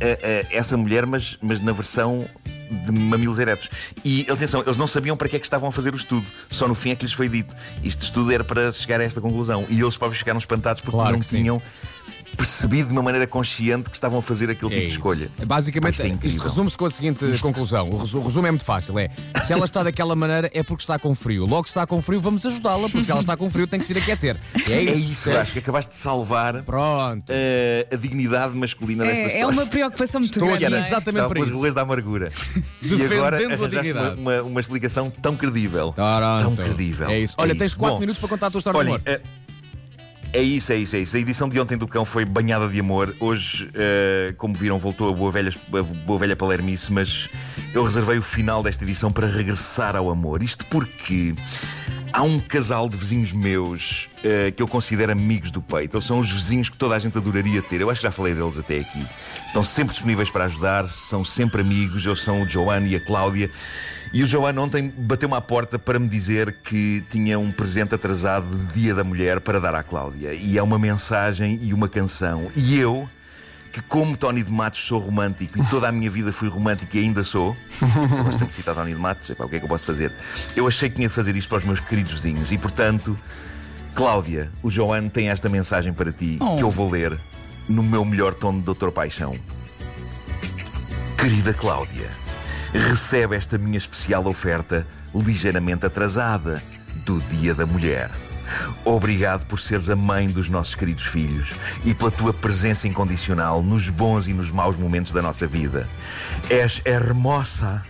a- 0.00 0.48
a- 0.50 0.54
essa 0.56 0.76
mulher, 0.76 1.06
mas, 1.06 1.36
mas 1.42 1.62
na 1.62 1.72
versão 1.72 2.26
de 2.72 2.92
mamilos 2.92 3.38
eretos. 3.38 3.68
E 4.04 4.26
atenção, 4.30 4.62
eles 4.62 4.76
não 4.76 4.86
sabiam 4.86 5.16
para 5.16 5.28
que 5.28 5.36
é 5.36 5.38
que 5.38 5.46
estavam 5.46 5.68
a 5.68 5.72
fazer 5.72 5.92
o 5.92 5.96
estudo. 5.96 6.26
Só 6.50 6.66
no 6.66 6.74
fim 6.74 6.90
é 6.90 6.96
que 6.96 7.04
lhes 7.04 7.12
foi 7.12 7.28
dito. 7.28 7.54
Este 7.84 8.04
estudo 8.04 8.32
era 8.32 8.42
para 8.42 8.72
chegar 8.72 9.00
a 9.00 9.04
esta 9.04 9.20
conclusão. 9.20 9.66
E 9.68 9.80
eles 9.80 9.96
próprios 9.96 10.18
ficaram 10.18 10.38
espantados 10.38 10.80
porque 10.80 10.96
Claro 10.96 11.12
não 11.12 11.20
tinham 11.20 11.62
percebido 12.36 12.86
de 12.88 12.92
uma 12.92 13.02
maneira 13.02 13.26
consciente 13.26 13.88
que 13.90 13.96
estavam 13.96 14.18
a 14.18 14.22
fazer 14.22 14.50
aquele 14.50 14.72
É 14.72 14.74
tipo 14.74 14.80
de 14.80 14.86
isso. 14.88 14.96
escolha. 14.98 15.30
Basicamente, 15.46 15.98
Pá, 15.98 16.04
isto 16.08 16.24
é 16.24 16.26
isto 16.28 16.42
resume-se 16.42 16.76
com 16.78 16.84
a 16.86 16.90
seguinte 16.90 17.24
conclusão. 17.40 17.88
O 17.90 17.96
resu- 17.96 18.18
o 18.20 18.22
resumo 18.22 18.46
é 18.46 18.50
muito 18.50 18.64
fácil: 18.64 18.98
é 18.98 19.08
se 19.42 19.52
ela 19.52 19.64
está 19.64 19.82
daquela 19.82 20.14
maneira 20.16 20.50
é 20.54 20.62
porque 20.62 20.82
está 20.82 20.98
com 20.98 21.14
frio. 21.14 21.46
Logo 21.46 21.64
se 21.66 21.70
está 21.70 21.86
com 21.86 22.00
frio, 22.02 22.20
vamos 22.20 22.44
ajudá-la, 22.46 22.88
porque 22.88 23.04
se 23.04 23.10
ela 23.10 23.20
está 23.20 23.36
com 23.36 23.48
frio 23.50 23.66
tem 23.66 23.78
que 23.78 23.86
se 23.86 23.92
ir 23.92 23.98
aquecer. 23.98 24.36
É 24.68 24.72
É 24.72 24.82
isso. 24.82 24.98
isso, 24.98 25.06
percebes? 25.24 25.38
acho 25.40 25.52
que 25.52 25.58
acabaste 25.58 25.92
de 25.92 25.98
salvar 25.98 26.62
Pronto. 26.62 27.24
eh, 27.28 27.86
a 27.92 27.96
dignidade 27.96 28.54
masculina 28.56 29.04
desta 29.04 29.18
É, 29.20 29.26
história. 29.26 29.42
é 29.42 29.46
uma 29.46 29.66
preocupação 29.66 30.20
muito 30.20 30.32
Estou 30.32 30.48
grande. 30.56 30.74
é? 30.74 30.78
exatamente 30.78 31.28
pelas 31.32 31.48
isso. 31.48 31.58
ruas 31.58 31.74
da 31.74 31.82
amargura. 31.82 32.32
e 32.82 32.88
Defendendo 32.88 33.12
agora 33.14 33.36
a 33.36 33.52
arranjaste 33.54 33.92
uma, 33.92 34.10
uma, 34.14 34.42
uma 34.42 34.60
explicação 34.60 35.10
tão 35.10 35.36
credível. 35.36 35.92
Pronto. 35.92 36.42
Tão 36.42 36.56
credível. 36.56 37.08
É 37.10 37.18
isso. 37.18 37.34
Olha, 37.38 37.54
tens 37.54 37.74
4 37.74 37.94
Bom, 37.94 38.00
minutos 38.00 38.18
para 38.18 38.28
contar 38.28 38.46
a 38.46 38.50
tua 38.50 38.58
história 38.58 38.78
de 38.80 38.90
Olhem, 38.90 38.94
amor. 38.94 39.02
eh, 39.06 39.20
é 40.32 40.40
isso, 40.40 40.72
é 40.72 40.76
isso, 40.76 40.96
é 40.96 41.00
isso. 41.00 41.16
A 41.16 41.20
edição 41.20 41.48
de 41.48 41.60
ontem 41.60 41.76
do 41.76 41.86
Cão 41.86 42.04
foi 42.04 42.24
banhada 42.24 42.66
de 42.66 42.80
amor. 42.80 43.14
Hoje, 43.20 43.70
eh, 43.74 44.34
como 44.38 44.54
viram, 44.54 44.78
voltou 44.78 45.10
a 45.10 45.12
boa, 45.12 45.30
velha, 45.30 45.50
a 45.50 45.82
boa 46.06 46.18
velha 46.18 46.34
palermice, 46.34 46.90
mas 46.90 47.28
eu 47.74 47.84
reservei 47.84 48.16
o 48.16 48.22
final 48.22 48.62
desta 48.62 48.82
edição 48.82 49.12
para 49.12 49.26
regressar 49.26 49.94
ao 49.94 50.10
amor. 50.10 50.42
Isto 50.42 50.64
porque 50.66 51.34
há 52.12 52.22
um 52.22 52.38
casal 52.38 52.88
de 52.88 52.96
vizinhos 52.96 53.32
meus 53.32 54.08
eh, 54.22 54.50
que 54.50 54.62
eu 54.62 54.68
considero 54.68 55.12
amigos 55.12 55.50
do 55.50 55.62
peito. 55.62 55.96
Eles 55.96 56.06
são 56.06 56.18
os 56.18 56.30
vizinhos 56.30 56.68
que 56.68 56.76
toda 56.76 56.94
a 56.94 56.98
gente 56.98 57.16
adoraria 57.16 57.62
ter. 57.62 57.80
Eu 57.80 57.90
acho 57.90 58.00
que 58.00 58.06
já 58.06 58.12
falei 58.12 58.34
deles 58.34 58.58
até 58.58 58.80
aqui. 58.80 59.06
Estão 59.46 59.64
sempre 59.64 59.92
disponíveis 59.92 60.30
para 60.30 60.44
ajudar, 60.44 60.88
são 60.88 61.24
sempre 61.24 61.62
amigos. 61.62 62.04
Eles 62.04 62.20
são 62.20 62.42
o 62.42 62.48
Joana 62.48 62.86
e 62.86 62.96
a 62.96 63.00
Cláudia. 63.00 63.50
E 64.12 64.22
o 64.22 64.26
Joana 64.26 64.60
ontem 64.60 64.92
bateu-me 64.94 65.34
à 65.34 65.40
porta 65.40 65.78
para 65.78 65.98
me 65.98 66.06
dizer 66.06 66.56
que 66.64 67.02
tinha 67.08 67.38
um 67.38 67.50
presente 67.50 67.94
atrasado 67.94 68.46
de 68.46 68.80
Dia 68.80 68.94
da 68.94 69.02
Mulher 69.02 69.40
para 69.40 69.58
dar 69.58 69.74
à 69.74 69.82
Cláudia. 69.82 70.34
E 70.34 70.58
é 70.58 70.62
uma 70.62 70.78
mensagem 70.78 71.58
e 71.62 71.72
uma 71.72 71.88
canção. 71.88 72.50
E 72.54 72.78
eu, 72.78 73.08
que 73.72 73.80
como 73.82 74.16
Tony 74.16 74.42
de 74.42 74.52
Matos 74.52 74.84
sou 74.84 75.00
romântico 75.00 75.58
e 75.58 75.66
toda 75.66 75.88
a 75.88 75.92
minha 75.92 76.10
vida 76.10 76.30
fui 76.32 76.48
romântico 76.48 76.94
e 76.96 77.00
ainda 77.00 77.24
sou, 77.24 77.56
eu 77.80 78.24
gosto 78.24 78.32
sempre 78.38 78.48
de 78.48 78.54
citar 78.54 78.74
Tony 78.74 78.92
de 78.92 79.00
Matos, 79.00 79.30
epá, 79.30 79.44
o 79.44 79.48
que 79.48 79.56
é 79.56 79.58
que 79.58 79.64
eu 79.64 79.68
posso 79.68 79.86
fazer? 79.86 80.12
Eu 80.54 80.68
achei 80.68 80.90
que 80.90 80.96
tinha 80.96 81.08
de 81.08 81.14
fazer 81.14 81.34
isto 81.34 81.48
para 81.48 81.58
os 81.58 81.64
meus 81.64 81.80
queridos 81.80 82.12
vizinhos 82.12 82.52
e, 82.52 82.58
portanto, 82.58 83.18
Cláudia, 83.94 84.50
o 84.62 84.70
Joana 84.70 85.08
tem 85.08 85.30
esta 85.30 85.48
mensagem 85.48 85.92
para 85.92 86.12
ti 86.12 86.38
Oh. 86.40 86.56
que 86.56 86.62
eu 86.62 86.70
vou 86.70 86.90
ler 86.90 87.18
no 87.68 87.82
meu 87.82 88.04
melhor 88.04 88.34
tom 88.34 88.54
de 88.56 88.62
Doutor 88.62 88.92
Paixão. 88.92 89.36
Querida 91.16 91.54
Cláudia, 91.54 92.10
recebe 92.72 93.36
esta 93.36 93.56
minha 93.56 93.78
especial 93.78 94.26
oferta 94.26 94.86
ligeiramente 95.14 95.86
atrasada 95.86 96.62
do 97.06 97.20
Dia 97.20 97.54
da 97.54 97.64
Mulher. 97.66 98.10
Obrigado 98.84 99.46
por 99.46 99.60
seres 99.60 99.88
a 99.88 99.96
mãe 99.96 100.28
dos 100.28 100.48
nossos 100.48 100.74
queridos 100.74 101.04
filhos 101.04 101.50
e 101.84 101.94
pela 101.94 102.10
tua 102.10 102.32
presença 102.32 102.88
incondicional 102.88 103.62
nos 103.62 103.88
bons 103.88 104.26
e 104.26 104.32
nos 104.32 104.50
maus 104.50 104.76
momentos 104.76 105.12
da 105.12 105.22
nossa 105.22 105.46
vida. 105.46 105.88
És 106.50 106.82
hermosa 106.84 107.84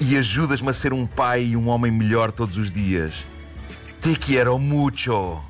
e 0.00 0.16
ajudas-me 0.16 0.70
a 0.70 0.74
ser 0.74 0.92
um 0.92 1.06
pai 1.06 1.44
e 1.44 1.56
um 1.56 1.68
homem 1.68 1.92
melhor 1.92 2.32
todos 2.32 2.56
os 2.56 2.70
dias. 2.70 3.26
Te 4.00 4.16
quiero 4.16 4.58
mucho. 4.58 5.40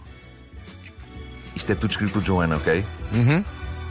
Isto 1.54 1.72
é 1.72 1.74
tudo 1.74 1.90
escrito 1.90 2.12
por 2.14 2.24
Joana, 2.24 2.56
ok? 2.56 2.84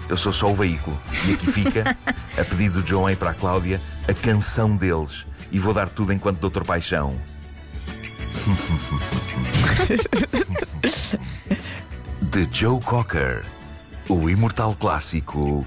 Eu 0.09 0.17
sou 0.17 0.33
só 0.33 0.51
o 0.51 0.55
veículo. 0.55 0.99
E 1.27 1.33
aqui 1.33 1.51
fica, 1.51 1.97
a 2.37 2.43
pedido 2.43 2.81
do 2.81 2.87
João 2.87 3.09
e 3.09 3.15
para 3.15 3.31
a 3.31 3.33
Cláudia, 3.33 3.79
a 4.07 4.13
canção 4.13 4.75
deles. 4.75 5.25
E 5.51 5.59
vou 5.59 5.73
dar 5.73 5.89
tudo 5.89 6.11
enquanto 6.11 6.39
Doutor 6.39 6.65
Paixão. 6.65 7.19
De 12.21 12.47
Joe 12.51 12.79
Cocker, 12.81 13.43
o 14.09 14.27
imortal 14.29 14.75
clássico 14.79 15.63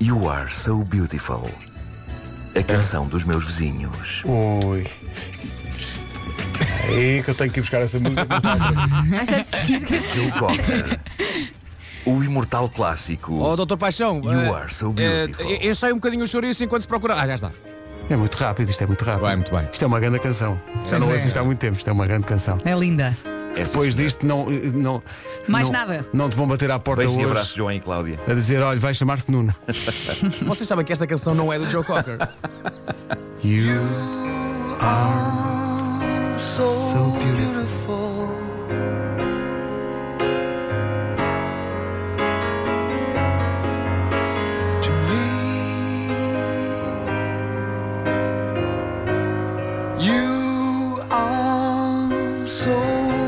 You 0.00 0.28
Are 0.28 0.52
So 0.52 0.78
Beautiful. 0.78 1.48
A 2.58 2.62
canção 2.64 3.06
dos 3.06 3.22
meus 3.22 3.44
vizinhos. 3.44 4.24
Ui. 4.24 4.84
É 6.88 6.94
aí 6.94 7.22
que 7.22 7.30
eu 7.30 7.34
tenho 7.34 7.52
que 7.52 7.60
ir 7.60 7.62
buscar 7.62 7.82
essa 7.82 8.00
música. 8.00 8.26
Que 9.86 10.02
Joe 10.12 10.32
Cocker, 10.32 10.98
o 12.04 12.24
imortal 12.24 12.68
clássico 12.68 13.38
Oh, 13.40 13.54
doutor 13.54 13.76
Paixão, 13.76 14.20
You 14.24 14.32
eh, 14.32 14.50
Are 14.52 14.74
So 14.74 14.92
eh, 14.96 15.26
Beautiful. 15.28 15.52
enchei 15.62 15.92
um 15.92 15.96
bocadinho 15.96 16.24
o 16.24 16.26
chouriço 16.26 16.64
enquanto 16.64 16.82
se 16.82 16.88
procura. 16.88 17.14
Ah, 17.14 17.24
já 17.26 17.34
está. 17.36 17.52
É 18.10 18.16
muito 18.16 18.34
rápido, 18.36 18.68
isto 18.68 18.82
é 18.82 18.86
muito 18.86 19.04
rápido. 19.04 19.26
Bem, 19.26 19.36
muito 19.36 19.54
bem. 19.56 19.68
Isto 19.72 19.84
é 19.84 19.86
uma 19.86 20.00
grande 20.00 20.18
canção. 20.18 20.60
Já 20.90 20.98
não 20.98 21.08
É. 21.08 21.12
ouço 21.12 21.28
isto 21.28 21.38
há 21.38 21.44
muito 21.44 21.58
tempo, 21.58 21.78
isto 21.78 21.88
é 21.88 21.92
uma 21.92 22.06
grande 22.06 22.26
canção. 22.26 22.58
É 22.64 22.74
linda. 22.74 23.16
É, 23.56 23.62
Depois 23.64 23.94
sim, 23.94 24.02
disto, 24.04 24.26
não, 24.26 24.46
não. 24.46 25.02
Mais 25.48 25.66
não- 25.70 25.72
nada. 25.72 26.06
Não 26.12 26.28
te 26.28 26.36
vão 26.36 26.46
bater 26.46 26.70
à 26.70 26.78
porta 26.78 27.02
Beijos 27.02 27.16
e 27.16 27.20
hoje 27.20 27.30
abraços, 27.30 27.54
João 27.54 27.72
e 27.72 27.80
Cláudia. 27.80 28.18
a 28.28 28.34
dizer: 28.34 28.60
olha, 28.62 28.78
vai 28.78 28.94
chamar-se 28.94 29.30
Nuno. 29.30 29.54
Vocês 30.46 30.68
sabem 30.68 30.84
que 30.84 30.92
esta 30.92 31.06
canção 31.06 31.34
não 31.34 31.52
é 31.52 31.58
do 31.58 31.68
Joe 31.70 31.82
Cocker. 31.84 32.16
You 33.42 33.80
are 34.80 36.38
so 36.38 37.10
beautiful. 37.24 37.59
Are 52.50 53.19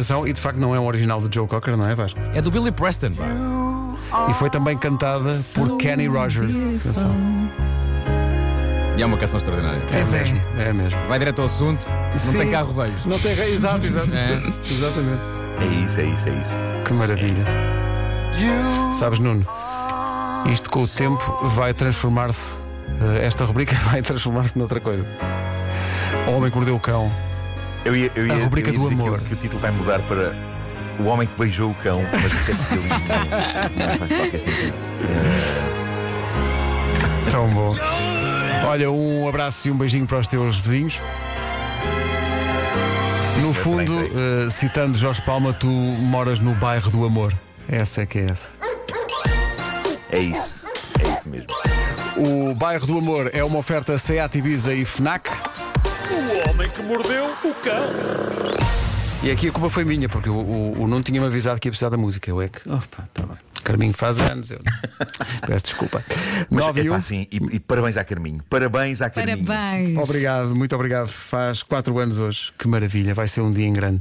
canção 0.00 0.26
e 0.26 0.32
de 0.32 0.40
facto 0.40 0.58
não 0.58 0.74
é 0.74 0.80
um 0.80 0.86
original 0.86 1.20
de 1.20 1.34
Joe 1.34 1.46
Cocker, 1.46 1.76
não 1.76 1.86
é 1.86 1.94
Vasco? 1.94 2.18
É 2.32 2.40
do 2.40 2.50
Billy 2.50 2.72
Preston. 2.72 3.12
E 4.30 4.34
foi 4.34 4.48
também 4.48 4.76
cantada 4.76 5.38
por 5.54 5.76
Kenny 5.76 6.06
Rogers. 6.06 6.56
Atenção. 6.80 7.14
E 8.96 9.02
é 9.02 9.06
uma 9.06 9.18
canção 9.18 9.36
extraordinária. 9.36 9.82
É 9.92 10.00
é. 10.00 10.04
mesmo, 10.04 10.42
é 10.58 10.72
mesmo. 10.72 10.98
Vai 11.06 11.18
direto 11.18 11.40
ao 11.40 11.46
assunto, 11.46 11.84
não 12.12 12.18
Sim. 12.18 12.38
tem 12.38 12.50
carro 12.50 12.72
rodeios. 12.72 13.04
Não 13.04 13.18
tem 13.18 13.34
rei, 13.34 13.54
exato, 13.54 13.86
exato. 13.86 14.10
É. 14.12 14.42
Exatamente. 14.70 15.22
É 15.60 15.84
isso, 15.84 16.00
é 16.00 16.04
isso, 16.04 16.28
é 16.28 16.32
isso. 16.32 16.58
Que 16.86 16.92
maravilha. 16.94 17.44
You 18.38 18.94
Sabes, 18.98 19.18
Nuno, 19.18 19.46
isto 20.50 20.70
com 20.70 20.82
o 20.82 20.88
tempo 20.88 21.48
vai 21.48 21.74
transformar-se, 21.74 22.54
eh, 23.00 23.26
esta 23.26 23.44
rubrica 23.44 23.76
vai 23.90 24.00
transformar-se 24.00 24.58
noutra 24.58 24.80
coisa. 24.80 25.06
O 26.26 26.32
Homem 26.32 26.50
que 26.50 26.56
Mordeu 26.56 26.76
o 26.76 26.80
Cão. 26.80 27.10
Eu 27.90 27.96
ia, 27.96 28.12
eu 28.14 28.24
ia, 28.28 28.34
A 28.34 28.44
rubrica 28.44 28.68
eu 28.68 28.74
ia 28.74 28.78
do 28.78 28.84
dizer 28.84 28.94
que 28.96 29.02
amor. 29.02 29.18
o- 29.18 29.24
Que, 29.24 29.34
o 29.34 29.36
título 29.36 29.60
vai 29.60 29.70
mudar 29.72 29.98
para 30.02 30.32
O 31.00 31.04
Homem 31.06 31.26
que 31.26 31.36
Beijou 31.36 31.72
o 31.72 31.74
Cão, 31.74 32.00
mas 32.12 32.48
é 32.48 32.52
estilismo. 32.52 32.88
não, 33.76 33.86
não 33.88 33.98
faz 33.98 34.12
qualquer 34.12 34.40
sentido. 34.40 34.74
Tão 37.32 37.48
bom. 37.48 37.74
Olha, 38.66 38.90
um 38.92 39.28
abraço 39.28 39.66
e 39.66 39.70
um 39.72 39.76
beijinho 39.76 40.06
para 40.06 40.18
os 40.18 40.28
teus 40.28 40.58
vizinhos. 40.58 41.00
Sim, 43.34 43.40
No 43.42 43.52
fundo, 43.54 43.92
eh, 44.46 44.50
citando 44.50 44.96
Jorge 44.96 45.20
Palma, 45.22 45.52
tu 45.52 45.66
moras 45.66 46.38
no 46.38 46.54
bairro 46.54 46.90
do 46.92 47.04
amor. 47.04 47.32
Essa 47.68 48.02
é 48.02 48.06
que 48.06 48.18
é 48.20 48.26
essa. 48.30 48.50
É 50.12 50.18
isso, 50.20 50.64
é 51.04 51.08
isso 51.08 51.28
mesmo. 51.28 51.46
O 52.16 52.54
bairro 52.54 52.86
do 52.86 52.98
amor 52.98 53.30
é 53.32 53.42
uma 53.42 53.58
oferta 53.58 53.96
Seat 53.98 54.36
Ibiza 54.38 54.74
e 54.74 54.84
Fnac. 54.84 55.28
O 56.10 56.50
homem 56.50 56.68
que 56.70 56.82
mordeu 56.82 57.24
o 57.26 57.54
cão. 57.54 58.60
E 59.22 59.30
aqui 59.30 59.48
a 59.48 59.52
culpa 59.52 59.68
foi 59.70 59.84
minha, 59.84 60.08
porque 60.08 60.28
o, 60.30 60.34
o, 60.34 60.72
o 60.82 60.88
Nuno 60.88 61.02
tinha-me 61.02 61.26
avisado 61.26 61.60
que 61.60 61.68
ia 61.68 61.72
precisar 61.72 61.90
da 61.90 61.96
música. 61.96 62.30
Eu 62.30 62.40
é 62.40 62.48
que. 62.48 62.68
Opa, 62.68 63.08
tá 63.12 63.22
bem. 63.22 63.49
Carminho 63.62 63.92
faz 63.92 64.18
anos, 64.18 64.50
eu. 64.50 64.58
Peço 65.46 65.64
desculpa. 65.66 66.02
Mas 66.50 66.64
9 66.66 66.82
e 66.82 66.86
é 66.86 66.90
1. 66.90 66.94
assim, 66.94 67.26
e, 67.30 67.36
e 67.52 67.60
parabéns 67.60 67.96
à 67.96 68.04
Carminho. 68.04 68.40
Parabéns 68.48 69.00
à 69.02 69.10
Carminho. 69.10 69.44
Parabéns. 69.44 69.98
Obrigado, 69.98 70.54
muito 70.56 70.74
obrigado. 70.74 71.08
Faz 71.08 71.62
4 71.62 71.98
anos 71.98 72.18
hoje. 72.18 72.52
Que 72.58 72.66
maravilha, 72.66 73.14
vai 73.14 73.28
ser 73.28 73.40
um 73.42 73.52
dia 73.52 73.66
em 73.66 73.72
grande. 73.72 74.00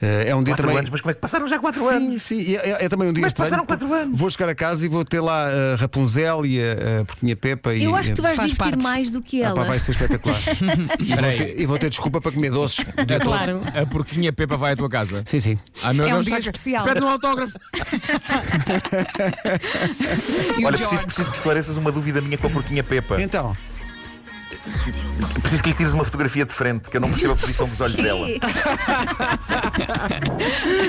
Eh, 0.00 0.28
é 0.28 0.34
um 0.36 0.42
dia 0.42 0.52
Quatro 0.54 0.66
também. 0.66 0.78
anos, 0.78 0.90
mas 0.90 1.00
como 1.00 1.10
é 1.10 1.14
que 1.14 1.20
passaram 1.20 1.46
já 1.48 1.58
quatro 1.58 1.80
Sim, 1.80 1.94
anos? 1.94 2.22
sim, 2.22 2.38
e 2.40 2.56
é, 2.56 2.84
é 2.84 2.88
também 2.88 3.08
um 3.08 3.12
dia 3.12 3.22
Mas 3.22 3.30
estranho, 3.32 3.50
passaram 3.50 3.66
porque 3.66 3.84
quatro 3.84 4.02
anos. 4.02 4.18
Vou 4.18 4.30
chegar 4.30 4.48
a 4.48 4.54
casa 4.54 4.84
e 4.84 4.88
vou 4.88 5.04
ter 5.04 5.20
lá 5.20 5.46
a 5.48 5.76
Rapunzel 5.76 6.46
e 6.46 6.60
a, 6.60 7.00
a 7.00 7.04
Porquinha 7.04 7.34
Pepa 7.36 7.74
e 7.74 7.84
Eu 7.84 7.94
acho 7.96 8.10
que 8.10 8.16
tu 8.16 8.22
vais 8.22 8.36
Faz 8.36 8.50
divertir 8.50 8.72
parte. 8.72 8.82
mais 8.82 9.10
do 9.10 9.20
que 9.22 9.42
Ah, 9.42 9.48
ela. 9.48 9.56
pá, 9.56 9.64
vai 9.64 9.78
ser 9.78 9.92
espetacular. 9.92 10.38
e, 11.00 11.04
vou 11.14 11.16
ter, 11.22 11.60
e 11.60 11.66
vou 11.66 11.78
ter 11.78 11.90
desculpa 11.90 12.20
para 12.20 12.32
comer 12.32 12.50
doces. 12.50 12.78
o 12.80 13.04
dia 13.06 13.18
todo. 13.18 13.28
Claro. 13.28 13.60
A 13.74 13.86
porquinha 13.86 14.32
Pepa 14.32 14.56
vai 14.56 14.72
à 14.72 14.76
tua 14.76 14.88
casa. 14.88 15.22
Sim, 15.26 15.40
sim. 15.40 15.58
Ah, 15.82 15.92
meu 15.92 16.04
É 16.06 16.08
um 16.10 16.12
Deus, 16.14 16.26
dia 16.26 16.34
saca- 16.36 16.40
especial. 16.50 16.84
Pede 16.84 17.02
um 17.04 17.08
autógrafo. 17.08 17.58
Olha, 20.64 20.78
preciso, 20.78 21.04
preciso 21.04 21.30
que 21.30 21.36
esclareças 21.36 21.76
uma 21.76 21.92
dúvida 21.92 22.20
minha 22.20 22.38
com 22.38 22.46
a 22.46 22.50
porquinha 22.50 22.82
Pepa. 22.82 23.20
Então, 23.20 23.54
Preciso 25.42 25.62
que 25.62 25.70
lhe 25.70 25.74
tires 25.74 25.92
uma 25.92 26.04
fotografia 26.04 26.44
de 26.44 26.52
frente, 26.52 26.90
que 26.90 26.96
eu 26.96 27.00
não 27.00 27.08
percebo 27.08 27.32
a 27.32 27.36
posição 27.36 27.66
dos 27.68 27.80
olhos 27.80 27.96
dela. 27.96 28.26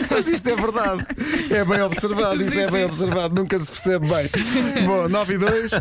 mas 0.09 0.27
isto 0.27 0.49
é 0.49 0.55
verdade. 0.55 1.05
É 1.49 1.63
bem 1.63 1.81
observado, 1.81 2.41
isso 2.41 2.59
é 2.59 2.69
bem 2.69 2.85
observado. 2.85 3.35
Nunca 3.35 3.59
se 3.59 3.71
percebe 3.71 4.07
bem. 4.07 4.29
Bom, 4.85 5.07
9 5.07 5.33
e 5.33 5.37
2. 5.37 5.71